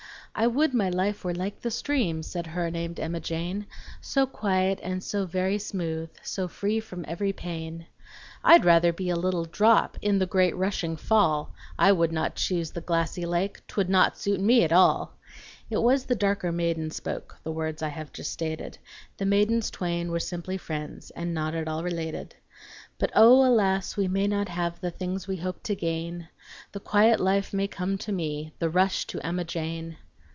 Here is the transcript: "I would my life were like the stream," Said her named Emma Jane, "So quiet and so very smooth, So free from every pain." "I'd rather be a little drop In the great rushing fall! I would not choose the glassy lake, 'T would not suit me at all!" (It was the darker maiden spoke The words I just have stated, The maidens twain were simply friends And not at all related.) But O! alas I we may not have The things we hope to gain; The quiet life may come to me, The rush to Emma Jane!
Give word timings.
"I 0.33 0.47
would 0.47 0.73
my 0.73 0.87
life 0.89 1.25
were 1.25 1.33
like 1.33 1.59
the 1.61 1.69
stream," 1.69 2.23
Said 2.23 2.47
her 2.47 2.71
named 2.71 3.01
Emma 3.01 3.19
Jane, 3.19 3.67
"So 3.99 4.25
quiet 4.25 4.79
and 4.81 5.03
so 5.03 5.25
very 5.25 5.57
smooth, 5.57 6.09
So 6.23 6.47
free 6.47 6.79
from 6.79 7.03
every 7.05 7.33
pain." 7.33 7.85
"I'd 8.41 8.63
rather 8.63 8.93
be 8.93 9.09
a 9.09 9.17
little 9.17 9.43
drop 9.43 9.97
In 10.01 10.19
the 10.19 10.25
great 10.25 10.55
rushing 10.55 10.95
fall! 10.95 11.53
I 11.77 11.91
would 11.91 12.13
not 12.13 12.35
choose 12.35 12.71
the 12.71 12.79
glassy 12.79 13.25
lake, 13.25 13.67
'T 13.67 13.73
would 13.75 13.89
not 13.89 14.17
suit 14.17 14.39
me 14.39 14.63
at 14.63 14.71
all!" 14.71 15.17
(It 15.69 15.81
was 15.83 16.05
the 16.05 16.15
darker 16.15 16.53
maiden 16.53 16.91
spoke 16.91 17.37
The 17.43 17.51
words 17.51 17.81
I 17.83 17.89
just 17.89 17.97
have 18.17 18.25
stated, 18.25 18.77
The 19.17 19.25
maidens 19.25 19.69
twain 19.69 20.11
were 20.11 20.21
simply 20.21 20.57
friends 20.57 21.11
And 21.11 21.33
not 21.33 21.55
at 21.55 21.67
all 21.67 21.83
related.) 21.83 22.37
But 22.97 23.11
O! 23.15 23.45
alas 23.45 23.97
I 23.97 24.01
we 24.01 24.07
may 24.07 24.27
not 24.27 24.47
have 24.47 24.79
The 24.79 24.91
things 24.91 25.27
we 25.27 25.35
hope 25.37 25.61
to 25.63 25.75
gain; 25.75 26.29
The 26.71 26.79
quiet 26.79 27.19
life 27.19 27.51
may 27.53 27.67
come 27.67 27.97
to 27.97 28.13
me, 28.13 28.53
The 28.59 28.69
rush 28.69 29.05
to 29.07 29.19
Emma 29.27 29.43
Jane! 29.43 29.97